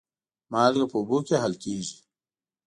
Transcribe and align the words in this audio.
مالګه 0.51 0.85
په 0.91 0.97
اوبو 0.99 1.17
کې 1.27 1.35
حل 1.43 1.53
کېږي. 1.63 1.97